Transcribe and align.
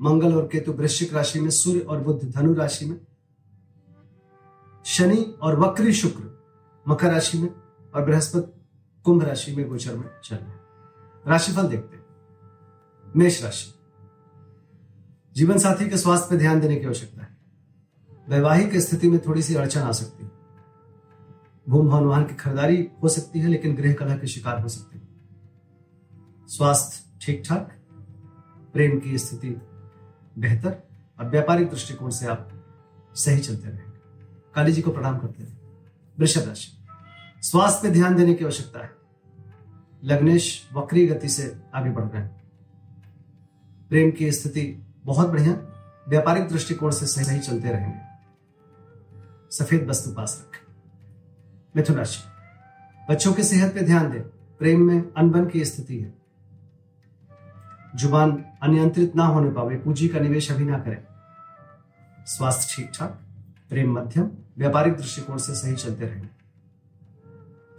मंगल 0.00 0.34
और 0.34 0.46
केतु 0.46 0.72
वृश्चिक 0.72 1.14
राशि 1.14 1.40
में, 1.40 1.50
सूर्य 1.50 1.80
और 1.80 2.00
बुद्ध 2.00 2.30
धनु 2.30 2.54
राशि 2.54 2.84
में, 2.84 3.00
शनि 4.84 5.34
और 5.42 5.60
वक्री 5.60 5.92
शुक्र 5.92 6.40
मकर 6.88 7.12
राशि 7.12 7.38
में 7.38 7.54
और 7.94 8.04
बृहस्पति 8.04 8.60
कुंभ 9.04 9.24
राशि 9.24 9.56
में, 9.56 9.68
गोचर 9.68 9.96
में 9.96 10.08
चल 10.24 10.36
रहे 10.36 10.60
राशिफल 11.30 11.68
देखते 11.68 11.96
हैं। 11.96 12.04
मेष 13.16 13.42
राशि। 13.42 13.74
जीवन 15.34 15.58
साथी 15.58 15.88
के 15.88 15.96
स्वास्थ्य 15.96 16.28
पर 16.30 16.36
ध्यान 16.36 16.60
देने 16.60 16.76
की 16.76 16.86
आवश्यकता 16.86 17.22
है। 17.22 17.36
वैवाहिक 18.28 18.76
स्थिति 18.76 19.10
में 19.10 19.20
थोड़ी 19.20 19.42
सी 19.42 19.54
अड़चन 19.54 19.80
आ 19.80 19.92
सकती 19.92 20.24
है। 20.24 20.30
भूम 21.68 21.88
भवन 21.88 22.04
वाहन 22.04 22.24
की 22.24 22.34
खरीदारी 22.34 22.88
हो 23.02 23.08
सकती 23.08 23.40
है, 23.40 23.48
लेकिन 23.48 23.74
गृह 23.74 23.94
कला 23.94 24.16
के 24.16 24.26
शिकार 24.26 24.60
हो 24.60 24.68
सकते 24.68 24.98
हैं। 24.98 25.08
स्वास्थ्य 26.46 27.18
ठीक 27.22 27.42
ठाक 27.48 27.72
प्रेम 28.72 29.00
की 29.00 29.18
स्थिति 29.18 29.60
बेहतर 30.40 30.82
और 31.20 31.30
व्यापारिक 31.30 31.70
दृष्टिकोण 31.70 32.10
से 32.10 32.26
आप 32.26 32.48
सही 33.14 33.38
चलते 33.38 33.68
रहेंगे। 33.68 33.98
काली 34.54 34.72
जी 34.72 34.82
को 34.82 34.90
प्रणाम 34.90 35.18
करते 35.18 35.42
रहे 35.42 35.52
वृषभ 36.18 36.48
राशि। 36.48 36.86
स्वास्थ्य 37.42 37.80
पे 37.82 37.90
ध्यान 37.90 38.14
देने 38.14 38.34
की 38.34 38.44
आवश्यकता 38.44 38.84
है। 38.84 38.90
लग्नेश 40.04 40.68
वक्री 40.72 41.06
गति 41.06 41.28
से 41.28 41.60
आगे 41.74 41.90
बढ़ 41.90 42.04
रहे 42.04 42.22
हैं। 42.22 42.42
प्रेम 43.88 44.10
की 44.10 44.32
स्थिति 44.32 44.86
बहुत 45.04 45.28
बढ़िया। 45.28 45.52
व्यापारिक 46.08 46.48
दृष्टिकोण 46.48 46.90
से 46.90 47.06
सही 47.06 47.38
चलते 47.38 47.68
रहेंगे। 47.68 47.98
सफ़ेद 49.50 49.86
वस्तु 49.86 50.10
पास 50.10 50.46
रखें। 50.46 50.74
मिथुन 51.76 51.96
राशि। 51.96 52.20
बच्चों 53.12 53.32
की 53.32 53.42
सेहत 53.42 53.74
पे 53.74 53.80
ध्यान 53.80 54.12
दें। 54.12 54.22
प्रेम 54.58 54.80
में 54.80 55.12
अनबन 55.12 55.46
की 55.46 55.64
स्थिति 55.64 56.00
है। 56.00 56.19
ज़ुबान 57.96 58.44
अनियंत्रित 58.62 59.16
ना 59.16 59.24
होने 59.24 59.50
पावे, 59.50 59.76
पूंजी 59.76 60.08
का 60.08 60.18
निवेश 60.18 60.52
अभी 60.52 60.64
ना 60.64 60.78
करें। 60.78 61.04
स्वास्थ्य 62.26 62.74
ठीक 62.76 62.92
ठाक 62.94 63.20
प्रेम 63.68 63.92
मध्यम, 63.92 64.30
व्यापारिक 64.58 64.94
दृष्टिकोण 64.94 65.36
से 65.36 65.54
सही 65.54 65.76
चलते 65.76 66.06
रहेंगे 66.06 66.40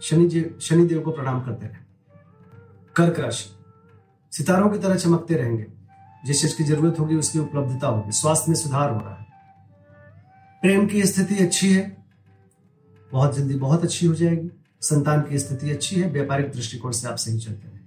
शनि 0.02 0.58
शनिदेव 0.60 1.00
को 1.00 1.10
प्रणाम 1.10 1.40
करते 1.40 1.66
रहे। 1.66 1.76
कर्क 2.96 3.18
राशि, 3.18 3.50
सितारों 4.36 4.70
की 4.70 4.78
तरह 4.78 4.94
चमकते 4.96 5.34
रहेंगे। 5.34 5.66
जिस 6.24 6.42
चीज़ 6.42 6.56
की 6.56 6.64
ज़रूरत 6.64 6.98
होगी, 6.98 7.16
उसकी 7.16 7.38
उपलब्धता 7.38 7.86
होगी। 7.86 8.12
स्वास्थ्य 8.12 8.44
में 8.48 8.54
सुधार 8.54 8.90
हो 8.90 8.98
रहा 8.98 9.14
है। 9.14 9.26
प्रेम 10.62 10.86
की 10.86 11.04
स्थिति 11.04 11.44
अच्छी 11.44 11.74
है। 11.74 12.04
बहुत 13.12 13.36
जल्दी 13.36 13.54
बहुत 13.54 13.84
अच्छी 13.84 14.06
हो 14.06 14.14
जाएगी। 14.14 14.50
संतान 14.80 15.22
की 15.22 15.38
स्थिति 15.38 15.70
अच्छी 15.70 16.00
है। 16.00 16.10
व्यापारिक 16.10 16.52
दृष्टिकोण 16.52 16.92
से 16.92 17.08
आप 17.08 17.16
सही 17.16 17.38
चलते 17.38 17.68
रहे। 17.68 17.80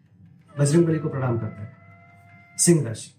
बजरंग 0.59 0.85
बली 0.85 0.99
को 0.99 1.09
प्रणाम 1.09 1.39
करते 1.39 1.61
हैं। 1.61 1.74
सिंह 2.57 2.83
राशि। 2.83 3.11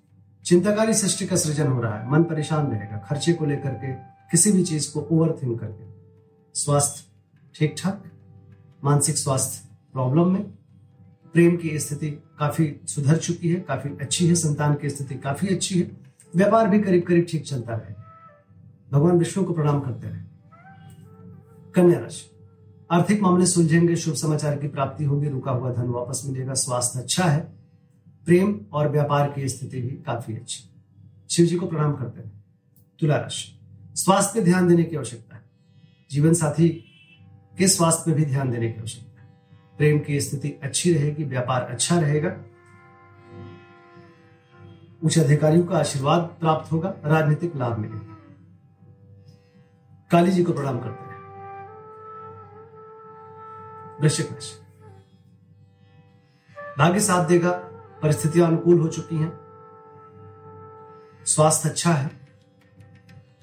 चिंताकारी 0.45 0.95
सृष्टि 0.95 1.27
का 1.27 1.37
सृजन 1.37 1.67
हो 1.67 1.81
रहा 1.81 1.98
है। 1.98 2.11
मन 2.11 2.25
परेशान 2.25 2.67
रहेगा। 2.67 2.97
खर्चे 2.97 3.33
को 3.33 3.45
लेकर 3.45 3.70
के 3.70 3.93
किसी 4.31 4.53
भी 4.53 4.65
चीज़ 4.65 4.93
को 4.93 5.01
ओवर 5.01 5.39
थिंक 5.43 5.61
करके। 5.61 5.84
स्वास्थ्य 6.55 7.05
ठीक 7.55 7.75
ठाक? 7.78 8.05
मानसिक 8.84 9.19
स्वास्थ्य 9.19 9.69
प्रॉब्लम 9.93 10.27
में? 10.27 10.43
प्रेम 11.33 11.56
की 11.56 11.78
स्थिति 11.78 12.11
काफ़ी 12.11 12.81
सुधर 12.87 13.16
चुकी 13.16 13.49
है। 13.49 13.61
काफ़ी 13.61 13.91
अच्छी 14.00 14.28
है। 14.28 14.34
संतान 14.34 14.75
की 14.75 14.91
स्थिति 14.91 15.15
काफ़ी 15.15 15.49
अच्छी 15.49 15.81
है। 15.81 15.91
व्यापार 16.37 16.69
भी 16.69 16.81
करीब 16.81 17.03
करीब 17.03 17.27
ठीक 17.31 17.47
चलता 17.47 17.75
रहे। 17.75 17.94
भगवान 18.93 19.19
विष्णु 19.19 19.44
को 19.44 19.53
प्रणाम 19.53 19.81
करते 19.81 20.09
रहे। 20.09 20.22
कन्या 21.75 21.99
राशि। 22.00 22.31
आर्थिक 22.91 23.22
मामले 23.22 23.47
सुलझेंगे। 23.47 23.97
शुभ 23.97 24.15
समाचार 24.15 24.59
की 24.59 24.69
प्राप्ति 24.69 25.05
होगी। 25.05 25.28
रुका 25.28 25.50
हुआ 25.50 25.72
धन 25.72 25.87
वापस 25.87 26.22
मिलेगा। 26.27 26.55
स्वास्थ्य 26.55 26.99
अच्छा 26.99 27.25
है। 27.25 27.56
प्रेम 28.26 28.60
और 28.72 28.88
व्यापार 28.88 29.32
की 29.32 29.48
स्थिति 29.48 29.81
भी 29.81 29.88
काफ़ी 29.88 30.37
अच्छी 30.37 30.70
शिव 31.31 31.47
जी 31.47 31.56
को 31.56 31.66
प्रणाम 31.66 31.92
करते 31.92 32.22
हैं। 32.22 32.44
तुला 33.00 33.16
राशि। 33.16 33.60
स्वास्थ्य 33.94 34.41
पे 34.41 34.44
ध्यान 34.44 34.69
देने 34.69 34.84
की 34.84 34.97
आवश्यकता 34.97 35.37
है। 35.37 35.42
जीवन 36.10 36.34
साथी 36.34 36.69
के 37.59 37.69
स्वास्थ्य 37.69 38.03
पे 38.06 38.12
भी 38.12 38.25
ध्यान 38.25 38.50
देने 38.50 38.72
की 38.72 38.81
आवश्यकता 38.81 39.22
है। 39.22 39.28
प्रेम 39.76 39.98
की 39.98 40.20
स्थिति 40.20 40.50
अच्छी 40.62 40.94
रहेगी, 40.94 41.25
व्यापार 41.25 41.62
अच्छा 41.62 42.00
रहेगा। 42.00 42.37
उच्च 45.04 45.19
अधिकारियों 45.19 45.64
का 45.64 45.78
आशीर्वाद 45.78 46.37
प्राप्त 46.41 46.72
होगा, 46.72 46.94
राजनीतिक 47.04 47.56
लाभ 47.56 47.78
मिलेगा। 47.78 48.16
काली 50.10 50.31
जी 50.31 50.44
को 50.44 50.53
प्रणाम 50.53 50.78
करते 50.78 51.04
हैं। 51.04 51.20
वृश्चिक 54.00 54.32
राशि। 54.32 54.66
भाग्य 56.78 57.00
साथ 57.00 57.28
देगा 57.28 57.72
परिस्थितियाँ 58.03 58.49
अनुकूल 58.49 58.81
हो 58.81 58.89
चुकी 58.89 59.17
हैं। 59.17 59.41
स्वास्थ्य 61.27 61.69
अच्छा 61.69 61.93
है। 61.93 62.07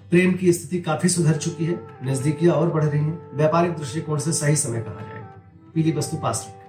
प्रेम 0.09 0.33
की 0.33 0.53
स्थिति 0.53 0.81
काफ़ी 0.81 1.09
सुधर 1.09 1.37
चुकी 1.37 1.65
है। 1.65 1.87
नजदीकियाँ 2.03 2.55
और 2.55 2.69
बढ़ 2.69 2.85
रही 2.85 3.05
हैं। 3.05 3.37
व्यापारिक 3.37 3.75
दृष्टिकोण 3.75 4.19
से 4.19 4.33
सही 4.33 4.55
समय 4.55 4.81
कहा 4.81 4.93
जाएगा। 4.93 5.41
पीली 5.75 5.91
वस्तु 5.91 6.17
पास 6.17 6.45
रखें। 6.49 6.63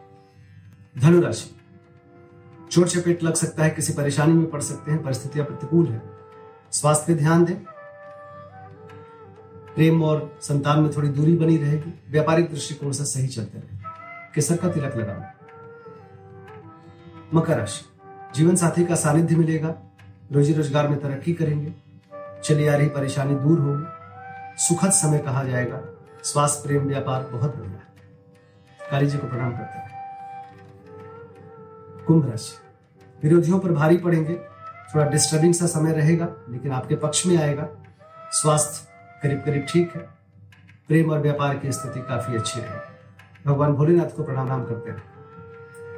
धनुराशि। 1.00 1.56
चोट 2.70 2.86
चपेट 2.86 3.22
लग 3.22 3.34
सकता 3.34 3.64
है, 3.64 3.70
किसी 3.70 3.92
परेशानी 3.92 4.32
में 4.32 4.50
पड़ 4.50 4.60
सकते 4.60 4.90
हैं, 4.90 5.02
परिस्थितियाँ 5.02 5.46
प्रतिकूल 5.46 5.88
है। 5.88 6.02
स्वास्थ्य 6.72 7.04
पे 7.06 7.14
ध्यान 7.14 7.44
दें। 7.44 7.56
प्रेम 9.74 10.02
और 10.02 10.38
संतान 10.42 10.80
में 10.80 10.96
थोड़ी 10.96 11.08
दूरी 11.08 11.36
बनी 11.36 11.56
रहेगी। 11.56 12.02
व्यापारिक 12.10 12.50
दृष्टिकोण 12.50 12.92
से 12.92 13.04
सही 13.04 13.28
चलते 13.28 13.58
रहे। 13.58 13.78
केसर 14.34 14.56
का 14.56 14.68
तिलक 14.68 14.96
लगाओ। 14.96 15.43
मकर 17.34 17.58
राशि। 17.58 17.84
जीवन 18.34 18.56
साथी 18.56 18.84
का 18.84 18.94
सानिध्य 18.94 19.36
मिलेगा। 19.36 19.74
रोजी 20.32 20.52
रोज़गार 20.52 20.88
में 20.88 21.00
तरक्की 21.00 21.32
करेंगे। 21.32 21.72
चली 22.44 22.66
आ 22.66 22.76
रही 22.76 22.86
परेशानी 22.86 23.34
दूर 23.34 23.58
होगी। 23.58 23.84
सुखद 24.56 24.90
समय 24.90 25.18
कहा 25.18 25.44
जाएगा। 25.44 25.80
स्वास्थ्य, 26.22 26.68
प्रेम, 26.68 26.82
व्यापार 26.82 27.22
बहुत 27.22 27.56
बढ़िया 27.56 27.72
है। 27.72 28.90
काली 28.90 29.06
जी 29.06 29.18
को 29.18 29.26
प्रणाम 29.26 29.52
करते 29.52 29.78
हैं। 29.78 29.90
कुंभ 32.06 32.30
राशि। 32.30 32.58
विरोधियों 33.22 33.58
पर 33.58 33.72
भारी 33.72 33.96
पड़ेंगे। 33.96 34.34
थोड़ा 34.94 35.04
डिस्टर्बिंग 35.10 35.54
सा 35.54 35.66
समय 35.66 35.92
रहेगा, 35.92 36.28
लेकिन 36.48 36.72
आपके 36.72 36.96
पक्ष 36.96 37.26
में 37.26 37.36
आएगा। 37.36 37.68
स्वास्थ्य 38.32 38.88
करीब 39.22 39.42
करीब 39.44 39.66
ठीक 39.68 39.94
है। 39.94 40.00
प्रेम 40.88 41.10
और 41.10 41.18
व्यापार 41.18 41.56
की 41.56 41.72
स्थिति 41.72 42.00
काफ़ी 42.00 42.36
अच्छी 42.36 42.60
रहेगी 42.60 43.50
भगवान 43.50 43.72
भोलेनाथ 43.72 44.16
को 44.16 44.22
प्रणाम 44.22 44.64
करते 44.64 44.90
हैं। 44.90 45.02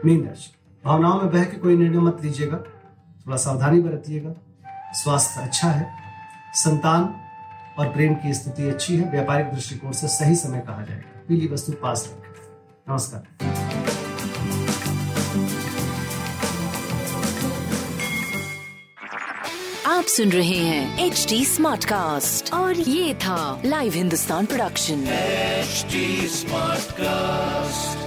मीन 0.04 0.26
राशि। 0.28 0.52
भावनाओं 0.86 1.20
में 1.20 1.30
बह 1.30 1.44
के 1.44 1.56
कोई 1.56 1.76
निर्णय 1.76 1.98
मत 1.98 2.18
लीजिएगा। 2.24 2.56
थोड़ा 3.26 3.36
सावधानी 3.36 3.80
बरतिएगा। 3.80 4.34
स्वास्थ्य 4.92 5.40
अच्छा 5.40 5.68
है। 5.68 5.94
संतान 6.54 7.14
और 7.78 7.88
प्रेम 7.88 8.14
की 8.14 8.34
स्थिति 8.34 8.68
अच्छी 8.68 8.96
है। 8.96 9.10
व्यापारिक 9.10 9.46
दृष्टिकोण 9.46 9.92
से 9.92 10.08
सही 10.08 10.36
समय 10.36 10.58
कहा 10.58 10.82
जाएगा। 10.82 11.24
पीली 11.28 11.48
वस्तु 11.48 11.72
पास 11.72 12.10
रखें। 12.12 12.32
नमस्कार। 12.90 13.22
आप 19.86 20.04
सुन 20.04 20.28
रहे 20.28 20.58
हैं 20.58 21.06
एच 21.06 21.26
डी 21.28 21.44
स्मार्ट 21.44 21.84
कास्ट 21.84 22.54
और 22.54 22.74
ये 22.76 23.14
था 23.14 23.62
live 23.64 23.92
Hindustan 23.92 24.46
production 24.46 25.04
smart 25.04 26.82
Smartcast. 26.82 28.05